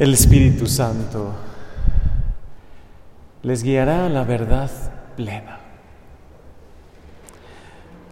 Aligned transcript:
El 0.00 0.14
Espíritu 0.14 0.66
Santo 0.66 1.34
les 3.42 3.62
guiará 3.62 4.06
a 4.06 4.08
la 4.08 4.24
verdad 4.24 4.70
plena. 5.14 5.60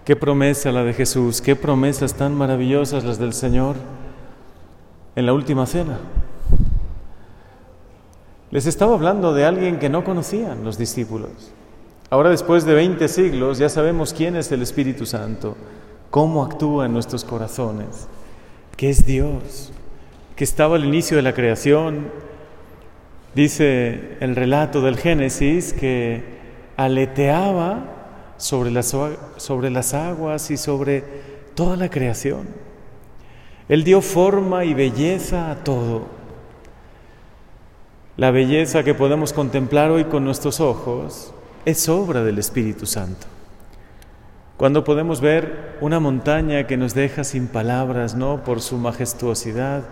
Qué 0.04 0.14
promesa 0.14 0.70
la 0.70 0.84
de 0.84 0.92
Jesús, 0.92 1.40
qué 1.40 1.56
promesas 1.56 2.12
tan 2.12 2.34
maravillosas 2.34 3.04
las 3.04 3.18
del 3.18 3.32
Señor 3.32 3.76
en 5.16 5.24
la 5.24 5.32
última 5.32 5.64
cena. 5.64 5.98
Les 8.50 8.66
estaba 8.66 8.92
hablando 8.92 9.32
de 9.32 9.46
alguien 9.46 9.78
que 9.78 9.88
no 9.88 10.04
conocían 10.04 10.64
los 10.64 10.76
discípulos. 10.76 11.30
Ahora 12.10 12.28
después 12.28 12.66
de 12.66 12.74
20 12.74 13.08
siglos 13.08 13.56
ya 13.56 13.70
sabemos 13.70 14.12
quién 14.12 14.36
es 14.36 14.52
el 14.52 14.60
Espíritu 14.60 15.06
Santo, 15.06 15.56
cómo 16.10 16.44
actúa 16.44 16.84
en 16.84 16.92
nuestros 16.92 17.24
corazones, 17.24 18.08
que 18.76 18.90
es 18.90 19.06
Dios, 19.06 19.72
que 20.38 20.44
estaba 20.44 20.76
al 20.76 20.84
inicio 20.84 21.16
de 21.16 21.24
la 21.24 21.34
creación. 21.34 22.12
Dice 23.34 24.16
el 24.20 24.36
relato 24.36 24.80
del 24.80 24.96
Génesis 24.96 25.72
que 25.72 26.22
aleteaba 26.76 27.80
sobre 28.36 28.70
las, 28.70 28.96
sobre 29.36 29.70
las 29.70 29.94
aguas 29.94 30.52
y 30.52 30.56
sobre 30.56 31.02
toda 31.56 31.76
la 31.76 31.90
creación. 31.90 32.46
Él 33.68 33.82
dio 33.82 34.00
forma 34.00 34.64
y 34.64 34.74
belleza 34.74 35.50
a 35.50 35.56
todo. 35.64 36.06
La 38.16 38.30
belleza 38.30 38.84
que 38.84 38.94
podemos 38.94 39.32
contemplar 39.32 39.90
hoy 39.90 40.04
con 40.04 40.24
nuestros 40.24 40.60
ojos 40.60 41.34
es 41.64 41.88
obra 41.88 42.22
del 42.22 42.38
Espíritu 42.38 42.86
Santo. 42.86 43.26
Cuando 44.56 44.84
podemos 44.84 45.20
ver 45.20 45.76
una 45.80 45.98
montaña 45.98 46.68
que 46.68 46.76
nos 46.76 46.94
deja 46.94 47.24
sin 47.24 47.48
palabras, 47.48 48.14
¿no? 48.14 48.44
Por 48.44 48.60
su 48.60 48.76
majestuosidad, 48.76 49.82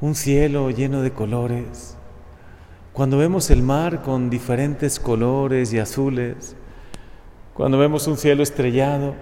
un 0.00 0.14
cielo 0.14 0.70
lleno 0.70 1.02
de 1.02 1.12
colores. 1.12 1.96
Cuando 2.92 3.18
vemos 3.18 3.50
el 3.50 3.62
mar 3.62 4.02
con 4.02 4.30
diferentes 4.30 4.98
colores 4.98 5.72
y 5.72 5.78
azules, 5.78 6.56
cuando 7.54 7.78
vemos 7.78 8.06
un 8.06 8.16
cielo 8.16 8.42
estrellado, 8.42 9.14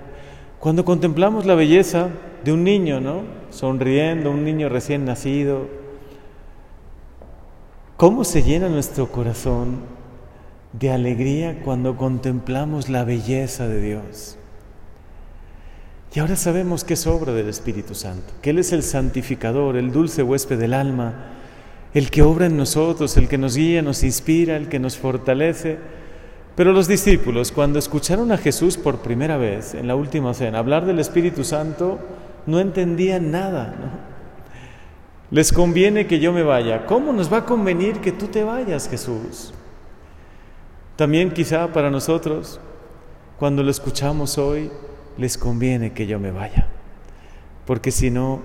cuando 0.58 0.84
contemplamos 0.84 1.46
la 1.46 1.54
belleza 1.54 2.08
de 2.44 2.52
un 2.52 2.64
niño, 2.64 3.00
¿no? 3.00 3.22
Sonriendo, 3.50 4.30
un 4.30 4.44
niño 4.44 4.68
recién 4.68 5.04
nacido, 5.04 5.66
¿Cómo 7.98 8.22
se 8.22 8.44
llena 8.44 8.68
nuestro 8.68 9.10
corazón 9.10 9.80
de 10.72 10.92
alegría 10.92 11.62
cuando 11.64 11.96
contemplamos 11.96 12.88
la 12.88 13.02
belleza 13.02 13.66
de 13.66 13.80
Dios? 13.80 14.38
Y 16.14 16.20
ahora 16.20 16.36
sabemos 16.36 16.84
que 16.84 16.94
es 16.94 17.06
obra 17.06 17.32
del 17.32 17.48
Espíritu 17.48 17.94
Santo, 17.94 18.32
que 18.40 18.50
Él 18.50 18.58
es 18.58 18.72
el 18.72 18.82
santificador, 18.82 19.76
el 19.76 19.92
dulce 19.92 20.22
huésped 20.22 20.58
del 20.58 20.72
alma, 20.72 21.14
el 21.92 22.10
que 22.10 22.22
obra 22.22 22.46
en 22.46 22.56
nosotros, 22.56 23.16
el 23.16 23.28
que 23.28 23.38
nos 23.38 23.56
guía, 23.56 23.82
nos 23.82 24.02
inspira, 24.02 24.56
el 24.56 24.68
que 24.68 24.78
nos 24.78 24.96
fortalece. 24.96 25.78
Pero 26.56 26.72
los 26.72 26.88
discípulos, 26.88 27.52
cuando 27.52 27.78
escucharon 27.78 28.32
a 28.32 28.38
Jesús 28.38 28.76
por 28.76 28.98
primera 28.98 29.36
vez 29.36 29.74
en 29.74 29.86
la 29.86 29.96
última 29.96 30.32
cena 30.34 30.58
hablar 30.58 30.86
del 30.86 30.98
Espíritu 30.98 31.44
Santo, 31.44 31.98
no 32.46 32.58
entendían 32.58 33.30
nada. 33.30 33.74
Les 35.30 35.52
conviene 35.52 36.06
que 36.06 36.20
yo 36.20 36.32
me 36.32 36.42
vaya. 36.42 36.86
¿Cómo 36.86 37.12
nos 37.12 37.30
va 37.30 37.38
a 37.38 37.44
convenir 37.44 38.00
que 38.00 38.12
tú 38.12 38.28
te 38.28 38.44
vayas, 38.44 38.88
Jesús? 38.88 39.52
También 40.96 41.30
quizá 41.30 41.68
para 41.68 41.90
nosotros, 41.90 42.58
cuando 43.38 43.62
lo 43.62 43.70
escuchamos 43.70 44.38
hoy, 44.38 44.70
les 45.18 45.36
conviene 45.36 45.92
que 45.92 46.06
yo 46.06 46.18
me 46.18 46.30
vaya, 46.30 46.66
porque 47.66 47.90
si 47.90 48.10
no, 48.10 48.40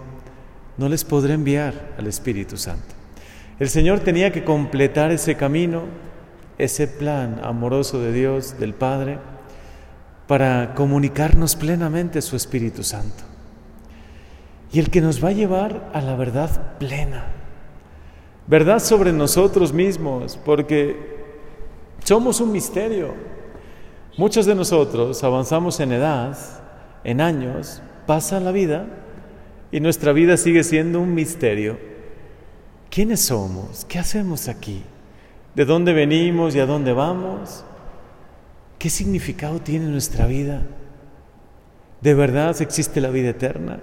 no 0.78 0.90
les 0.90 1.06
podré 1.06 1.36
enviar 1.36 1.94
al 1.98 2.08
Espíritu 2.08 2.58
Santo. 2.58 2.96
El 3.60 3.70
Señor 3.70 4.00
tenía 4.00 4.32
que 4.32 4.44
completar 4.44 5.12
ese 5.12 5.36
camino, 5.36 5.84
ese 6.58 6.88
plan 6.88 7.40
amoroso 7.44 8.02
de 8.02 8.12
Dios, 8.12 8.60
del 8.60 8.74
Padre, 8.74 9.20
para 10.28 10.74
comunicarnos 10.74 11.56
plenamente 11.56 12.22
su 12.22 12.36
Espíritu 12.36 12.84
Santo 12.84 13.24
y 14.74 14.80
el 14.80 14.90
que 14.90 15.02
nos 15.02 15.24
va 15.24 15.30
a 15.30 15.34
llevar 15.34 15.92
a 15.94 16.02
la 16.02 16.16
verdad 16.16 16.78
plena. 16.80 17.28
Verdad 18.48 18.80
sobre 18.80 19.14
nosotros 19.14 19.72
mismos, 19.72 20.38
porque 20.44 21.14
somos 22.04 22.42
un 22.42 22.52
misterio. 22.52 23.14
Muchos 24.18 24.48
de 24.48 24.56
nosotros 24.56 25.24
avanzamos 25.24 25.80
en 25.80 25.92
edad, 25.94 26.36
en 27.04 27.22
años, 27.22 27.82
pasa 28.06 28.40
la 28.40 28.52
vida 28.52 28.86
y 29.72 29.80
nuestra 29.80 30.14
vida 30.14 30.38
sigue 30.38 30.64
siendo 30.64 31.00
un 31.00 31.14
misterio. 31.14 31.78
¿Quiénes 32.90 33.22
somos? 33.22 33.86
¿Qué 33.86 34.00
hacemos 34.00 34.48
aquí? 34.48 34.84
¿De 35.56 35.66
dónde 35.66 35.94
venimos 35.94 36.56
y 36.56 36.60
a 36.60 36.66
dónde 36.66 36.94
vamos? 36.94 37.66
¿Qué 38.78 38.90
significado 38.90 39.60
tiene 39.60 39.88
nuestra 39.88 40.28
vida? 40.28 40.62
¿De 42.02 42.14
verdad 42.14 42.62
existe 42.62 43.02
la 43.02 43.10
vida 43.10 43.30
eterna? 43.30 43.80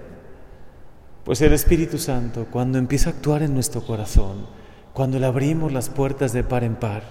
Pues 1.23 1.41
el 1.41 1.53
Espíritu 1.53 1.97
Santo, 1.97 2.47
cuando 2.49 2.77
empieza 2.77 3.09
a 3.09 3.13
actuar 3.13 3.43
en 3.43 3.53
nuestro 3.53 3.81
corazón, 3.81 4.45
cuando 4.93 5.19
le 5.19 5.25
abrimos 5.25 5.71
las 5.71 5.89
puertas 5.89 6.33
de 6.33 6.43
par 6.43 6.63
en 6.63 6.75
par, 6.75 7.03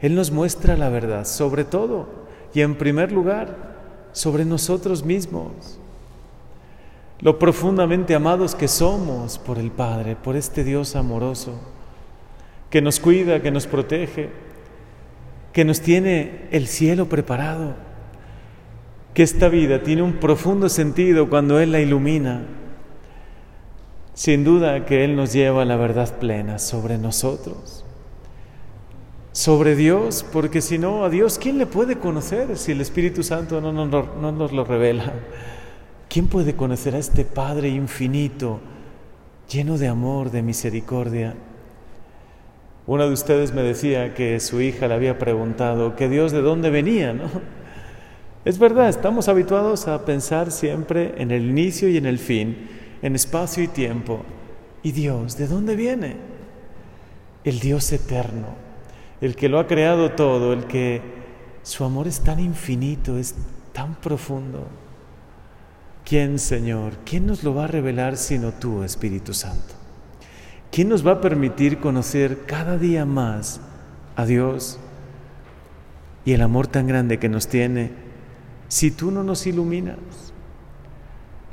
Él 0.00 0.14
nos 0.14 0.30
muestra 0.30 0.76
la 0.76 0.88
verdad, 0.88 1.24
sobre 1.24 1.64
todo 1.64 2.24
y 2.54 2.60
en 2.60 2.76
primer 2.76 3.12
lugar, 3.12 3.73
sobre 4.14 4.46
nosotros 4.46 5.04
mismos. 5.04 5.78
Lo 7.20 7.38
profundamente 7.38 8.14
amados 8.14 8.54
que 8.54 8.66
somos 8.66 9.36
por 9.38 9.58
el 9.58 9.70
Padre, 9.70 10.16
por 10.16 10.36
este 10.36 10.64
Dios 10.64 10.96
amoroso, 10.96 11.52
que 12.70 12.80
nos 12.80 12.98
cuida, 12.98 13.42
que 13.42 13.50
nos 13.50 13.66
protege, 13.66 14.30
que 15.52 15.66
nos 15.66 15.82
tiene 15.82 16.48
el 16.50 16.66
cielo 16.66 17.10
preparado, 17.10 17.74
que 19.12 19.22
esta 19.22 19.50
vida 19.50 19.82
tiene 19.82 20.00
un 20.00 20.14
profundo 20.14 20.70
sentido 20.70 21.28
cuando 21.28 21.60
Él 21.60 21.72
la 21.72 21.80
ilumina 21.80 22.46
sin 24.14 24.44
duda 24.44 24.86
que 24.86 25.04
Él 25.04 25.16
nos 25.16 25.32
lleva 25.32 25.62
a 25.62 25.64
la 25.64 25.76
verdad 25.76 26.18
plena 26.18 26.58
sobre 26.58 26.98
nosotros, 26.98 27.84
sobre 29.34 29.74
Dios, 29.74 30.24
porque 30.32 30.60
si 30.62 30.78
no, 30.78 31.04
a 31.04 31.10
Dios, 31.10 31.38
¿quién 31.40 31.58
le 31.58 31.66
puede 31.66 31.98
conocer 31.98 32.56
si 32.56 32.70
el 32.70 32.80
Espíritu 32.80 33.24
Santo 33.24 33.60
no, 33.60 33.72
no 33.72 34.32
nos 34.32 34.52
lo 34.52 34.64
revela? 34.64 35.12
¿Quién 36.08 36.28
puede 36.28 36.54
conocer 36.54 36.94
a 36.94 36.98
este 36.98 37.24
Padre 37.24 37.68
infinito, 37.68 38.60
lleno 39.50 39.76
de 39.76 39.88
amor, 39.88 40.30
de 40.30 40.42
misericordia? 40.42 41.34
Una 42.86 43.06
de 43.06 43.12
ustedes 43.12 43.52
me 43.52 43.62
decía 43.62 44.14
que 44.14 44.38
su 44.38 44.60
hija 44.60 44.86
le 44.86 44.94
había 44.94 45.18
preguntado 45.18 45.96
que 45.96 46.08
Dios 46.08 46.30
de 46.30 46.40
dónde 46.40 46.70
venía, 46.70 47.12
¿no? 47.12 47.24
Es 48.44 48.60
verdad, 48.60 48.88
estamos 48.88 49.28
habituados 49.28 49.88
a 49.88 50.04
pensar 50.04 50.52
siempre 50.52 51.14
en 51.16 51.32
el 51.32 51.48
inicio 51.48 51.88
y 51.88 51.96
en 51.96 52.06
el 52.06 52.20
fin, 52.20 52.68
en 53.02 53.16
espacio 53.16 53.64
y 53.64 53.68
tiempo. 53.68 54.22
¿Y 54.84 54.92
Dios 54.92 55.36
de 55.36 55.48
dónde 55.48 55.74
viene? 55.74 56.18
El 57.42 57.58
Dios 57.58 57.90
eterno, 57.90 58.63
el 59.20 59.36
que 59.36 59.48
lo 59.48 59.58
ha 59.58 59.66
creado 59.66 60.12
todo, 60.12 60.52
el 60.52 60.64
que 60.64 61.00
su 61.62 61.84
amor 61.84 62.06
es 62.06 62.20
tan 62.20 62.40
infinito, 62.40 63.18
es 63.18 63.34
tan 63.72 63.94
profundo. 63.94 64.66
¿Quién, 66.04 66.38
Señor? 66.38 66.94
¿Quién 67.06 67.26
nos 67.26 67.42
lo 67.42 67.54
va 67.54 67.64
a 67.64 67.68
revelar 67.68 68.16
sino 68.16 68.52
tú, 68.52 68.82
Espíritu 68.82 69.32
Santo? 69.32 69.74
¿Quién 70.70 70.88
nos 70.88 71.06
va 71.06 71.12
a 71.12 71.20
permitir 71.20 71.78
conocer 71.78 72.44
cada 72.46 72.76
día 72.76 73.06
más 73.06 73.60
a 74.16 74.26
Dios 74.26 74.78
y 76.24 76.32
el 76.32 76.42
amor 76.42 76.66
tan 76.66 76.86
grande 76.86 77.18
que 77.18 77.28
nos 77.28 77.48
tiene 77.48 77.92
si 78.68 78.90
tú 78.90 79.10
no 79.10 79.24
nos 79.24 79.46
iluminas? 79.46 79.96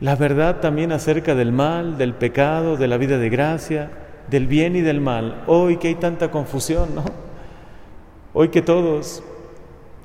La 0.01 0.15
verdad 0.15 0.59
también 0.59 0.91
acerca 0.91 1.35
del 1.35 1.51
mal, 1.51 1.97
del 1.97 2.15
pecado, 2.15 2.75
de 2.75 2.87
la 2.87 2.97
vida 2.97 3.19
de 3.19 3.29
gracia, 3.29 3.91
del 4.29 4.47
bien 4.47 4.75
y 4.75 4.81
del 4.81 4.99
mal. 4.99 5.43
Hoy 5.47 5.77
que 5.77 5.89
hay 5.89 5.95
tanta 5.95 6.31
confusión, 6.31 6.95
¿no? 6.95 7.05
Hoy 8.33 8.47
que 8.47 8.61
todos 8.61 9.21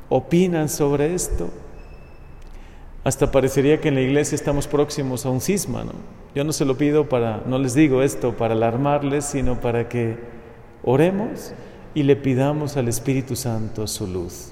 opinan 0.08 0.68
sobre 0.68 1.14
esto. 1.14 1.48
Hasta 3.04 3.30
parecería 3.30 3.80
que 3.80 3.88
en 3.88 3.94
la 3.94 4.00
iglesia 4.00 4.34
estamos 4.34 4.66
próximos 4.66 5.24
a 5.24 5.30
un 5.30 5.40
cisma, 5.40 5.84
¿no? 5.84 5.92
Yo 6.34 6.42
no 6.42 6.52
se 6.52 6.64
lo 6.64 6.76
pido 6.76 7.08
para, 7.08 7.44
no 7.46 7.58
les 7.58 7.74
digo 7.74 8.02
esto 8.02 8.36
para 8.36 8.54
alarmarles, 8.54 9.24
sino 9.24 9.60
para 9.60 9.88
que 9.88 10.16
oremos 10.82 11.52
y 11.94 12.02
le 12.02 12.16
pidamos 12.16 12.76
al 12.76 12.88
Espíritu 12.88 13.36
Santo 13.36 13.86
su 13.86 14.08
luz. 14.08 14.50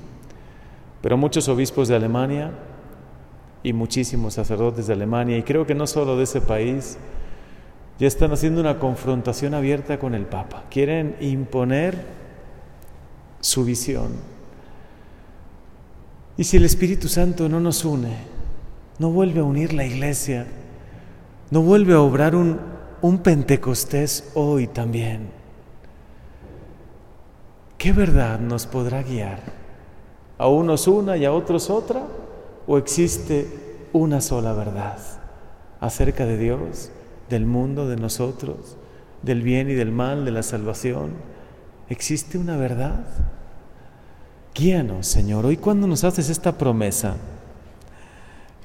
Pero 1.02 1.16
muchos 1.16 1.48
obispos 1.48 1.88
de 1.88 1.96
Alemania 1.96 2.52
y 3.64 3.72
muchísimos 3.72 4.34
sacerdotes 4.34 4.86
de 4.86 4.92
Alemania, 4.92 5.36
y 5.36 5.42
creo 5.42 5.66
que 5.66 5.74
no 5.74 5.86
solo 5.88 6.16
de 6.16 6.24
ese 6.24 6.40
país, 6.40 6.96
ya 7.98 8.06
están 8.06 8.32
haciendo 8.32 8.60
una 8.60 8.78
confrontación 8.78 9.52
abierta 9.52 9.98
con 9.98 10.14
el 10.14 10.26
Papa. 10.26 10.64
Quieren 10.70 11.16
imponer 11.20 12.23
su 13.44 13.62
visión. 13.62 14.12
Y 16.38 16.44
si 16.44 16.56
el 16.56 16.64
Espíritu 16.64 17.08
Santo 17.08 17.46
no 17.46 17.60
nos 17.60 17.84
une, 17.84 18.16
no 18.98 19.10
vuelve 19.10 19.40
a 19.40 19.44
unir 19.44 19.74
la 19.74 19.84
iglesia, 19.84 20.46
no 21.50 21.60
vuelve 21.60 21.92
a 21.92 22.00
obrar 22.00 22.34
un, 22.34 22.58
un 23.02 23.18
Pentecostés 23.18 24.32
hoy 24.34 24.66
también. 24.66 25.28
¿Qué 27.76 27.92
verdad 27.92 28.40
nos 28.40 28.66
podrá 28.66 29.02
guiar? 29.02 29.40
¿A 30.38 30.48
unos 30.48 30.88
una 30.88 31.18
y 31.18 31.26
a 31.26 31.32
otros 31.32 31.68
otra? 31.68 32.02
¿O 32.66 32.78
existe 32.78 33.86
una 33.92 34.22
sola 34.22 34.54
verdad 34.54 34.96
acerca 35.80 36.24
de 36.24 36.38
Dios, 36.38 36.90
del 37.28 37.44
mundo, 37.44 37.88
de 37.88 37.96
nosotros, 37.96 38.78
del 39.20 39.42
bien 39.42 39.68
y 39.68 39.74
del 39.74 39.92
mal, 39.92 40.24
de 40.24 40.30
la 40.30 40.42
salvación? 40.42 41.10
¿Existe 41.90 42.38
una 42.38 42.56
verdad? 42.56 43.04
Guíanos, 44.54 45.08
Señor. 45.08 45.44
Hoy 45.46 45.56
cuando 45.56 45.88
nos 45.88 46.04
haces 46.04 46.30
esta 46.30 46.52
promesa, 46.52 47.16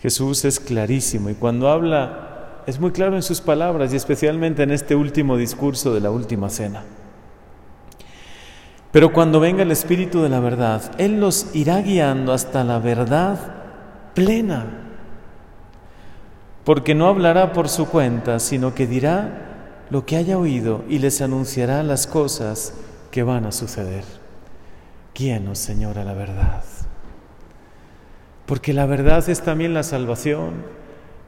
Jesús 0.02 0.46
es 0.46 0.60
clarísimo 0.60 1.32
y 1.32 1.34
cuando 1.34 1.68
habla 1.68 2.62
es 2.68 2.80
muy 2.80 2.92
claro 2.92 3.16
en 3.16 3.24
sus 3.24 3.42
palabras 3.42 3.92
y 3.92 3.96
especialmente 3.96 4.62
en 4.62 4.70
este 4.70 4.94
último 4.94 5.36
discurso 5.36 5.92
de 5.92 6.02
la 6.02 6.12
última 6.12 6.50
cena. 6.50 6.84
Pero 8.92 9.12
cuando 9.12 9.40
venga 9.40 9.64
el 9.64 9.72
Espíritu 9.72 10.22
de 10.22 10.30
la 10.30 10.40
verdad, 10.40 10.92
Él 11.00 11.20
los 11.20 11.56
irá 11.56 11.82
guiando 11.82 12.34
hasta 12.34 12.64
la 12.64 12.78
verdad 12.78 13.40
plena, 14.14 14.68
porque 16.66 16.94
no 16.94 17.08
hablará 17.08 17.52
por 17.52 17.68
su 17.68 17.88
cuenta, 17.88 18.40
sino 18.40 18.76
que 18.76 18.86
dirá 18.86 19.86
lo 19.90 20.06
que 20.06 20.18
haya 20.18 20.38
oído 20.38 20.84
y 20.88 21.00
les 21.00 21.22
anunciará 21.22 21.82
las 21.82 22.06
cosas 22.06 22.76
que 23.10 23.24
van 23.24 23.46
a 23.46 23.52
suceder. 23.52 24.19
Guíanos, 25.20 25.60
Señor, 25.60 26.00
a 26.00 26.06
la 26.06 26.14
verdad. 26.14 26.64
Porque 28.46 28.72
la 28.72 28.86
verdad 28.86 29.28
es 29.30 29.42
también 29.42 29.74
la 29.74 29.84
salvación. 29.84 30.64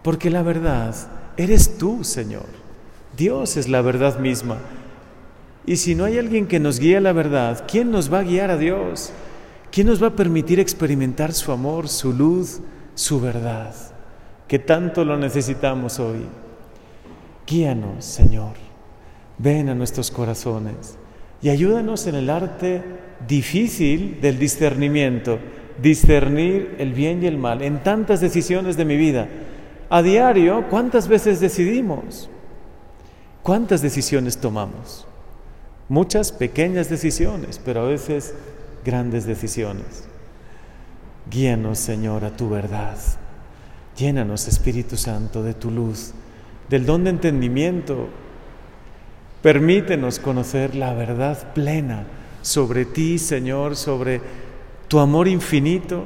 Porque 0.02 0.30
la 0.30 0.44
verdad 0.44 0.96
eres 1.36 1.78
tú, 1.78 2.06
Señor. 2.06 2.46
Dios 3.18 3.58
es 3.58 3.68
la 3.68 3.82
verdad 3.82 4.18
misma. 4.18 4.60
Y 5.66 5.76
si 5.76 5.94
no 5.94 6.06
hay 6.06 6.18
alguien 6.18 6.48
que 6.48 6.62
nos 6.62 6.80
guíe 6.80 6.98
a 6.98 7.02
la 7.02 7.12
verdad, 7.12 7.66
¿quién 7.70 7.92
nos 7.92 8.12
va 8.12 8.20
a 8.20 8.24
guiar 8.24 8.50
a 8.50 8.58
Dios? 8.58 9.12
¿Quién 9.72 9.88
nos 9.88 10.02
va 10.02 10.08
a 10.08 10.16
permitir 10.16 10.62
experimentar 10.62 11.34
su 11.34 11.52
amor, 11.52 11.90
su 11.90 12.14
luz, 12.14 12.62
su 12.96 13.20
verdad? 13.20 13.76
Que 14.48 14.58
tanto 14.58 15.04
lo 15.04 15.18
necesitamos 15.18 16.00
hoy. 16.00 16.26
Guíanos, 17.46 18.06
Señor. 18.06 18.54
Ven 19.38 19.68
a 19.68 19.76
nuestros 19.76 20.12
corazones 20.12 20.98
y 21.42 21.50
ayúdanos 21.50 22.08
en 22.08 22.16
el 22.16 22.30
arte 22.30 23.11
difícil 23.28 24.20
del 24.22 24.40
discernimiento, 24.40 25.40
discernir 25.82 26.76
el 26.80 26.94
bien 26.94 27.24
y 27.24 27.28
el 27.28 27.38
mal 27.38 27.62
en 27.62 27.84
tantas 27.84 28.22
decisiones 28.22 28.78
de 28.78 28.86
mi 28.86 28.98
vida. 28.98 29.28
A 29.90 30.02
diario, 30.02 30.68
¿cuántas 30.70 31.08
veces 31.08 31.40
decidimos? 31.40 32.30
¿Cuántas 33.44 33.82
decisiones 33.82 34.38
tomamos? 34.38 35.08
Muchas 35.90 36.32
pequeñas 36.32 36.90
decisiones, 36.90 37.60
pero 37.64 37.82
a 37.82 37.90
veces 37.90 38.34
grandes 38.86 39.26
decisiones. 39.26 40.06
Guíanos, 41.30 41.80
Señor, 41.80 42.24
a 42.24 42.36
tu 42.36 42.50
verdad. 42.50 42.98
Llénanos, 43.98 44.48
Espíritu 44.48 44.96
Santo, 44.96 45.44
de 45.44 45.54
tu 45.54 45.70
luz, 45.70 46.14
del 46.70 46.86
don 46.86 47.04
de 47.04 47.10
entendimiento. 47.10 48.08
Permítenos 49.42 50.20
conocer 50.20 50.76
la 50.76 50.94
verdad 50.94 51.54
plena 51.54 52.06
sobre 52.42 52.86
ti, 52.86 53.18
Señor, 53.18 53.76
sobre 53.76 54.22
tu 54.88 55.00
amor 55.00 55.28
infinito, 55.28 56.04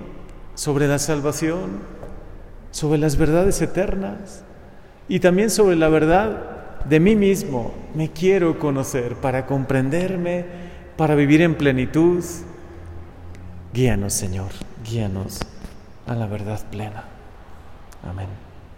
sobre 0.53 0.87
la 0.87 0.99
salvación, 0.99 1.79
sobre 2.71 2.99
las 2.99 3.17
verdades 3.17 3.61
eternas 3.61 4.43
y 5.07 5.19
también 5.19 5.49
sobre 5.49 5.75
la 5.75 5.89
verdad 5.89 6.83
de 6.85 6.99
mí 6.99 7.15
mismo. 7.15 7.73
Me 7.93 8.11
quiero 8.11 8.59
conocer 8.59 9.15
para 9.15 9.45
comprenderme, 9.45 10.45
para 10.97 11.15
vivir 11.15 11.41
en 11.41 11.55
plenitud. 11.55 12.23
Guíanos, 13.73 14.13
Señor, 14.13 14.51
guíanos 14.83 15.39
a 16.07 16.15
la 16.15 16.27
verdad 16.27 16.61
plena. 16.69 17.05
Amén. 18.03 18.54